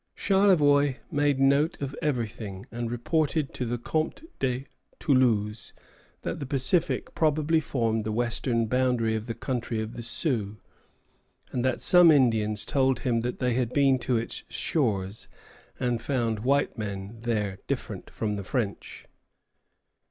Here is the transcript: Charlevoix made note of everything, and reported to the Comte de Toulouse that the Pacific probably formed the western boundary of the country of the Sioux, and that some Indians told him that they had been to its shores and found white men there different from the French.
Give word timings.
Charlevoix 0.15 0.97
made 1.11 1.39
note 1.39 1.79
of 1.79 1.95
everything, 2.01 2.65
and 2.71 2.89
reported 2.89 3.53
to 3.53 3.67
the 3.67 3.77
Comte 3.77 4.23
de 4.39 4.65
Toulouse 4.97 5.73
that 6.23 6.39
the 6.39 6.47
Pacific 6.47 7.13
probably 7.13 7.59
formed 7.59 8.03
the 8.03 8.11
western 8.11 8.65
boundary 8.65 9.13
of 9.15 9.27
the 9.27 9.35
country 9.35 9.79
of 9.79 9.93
the 9.93 10.01
Sioux, 10.01 10.57
and 11.51 11.63
that 11.63 11.83
some 11.83 12.09
Indians 12.09 12.65
told 12.65 13.01
him 13.01 13.21
that 13.21 13.37
they 13.37 13.53
had 13.53 13.73
been 13.73 13.99
to 13.99 14.17
its 14.17 14.41
shores 14.49 15.27
and 15.79 16.01
found 16.01 16.39
white 16.39 16.79
men 16.79 17.19
there 17.21 17.59
different 17.67 18.09
from 18.09 18.37
the 18.37 18.43
French. 18.43 19.05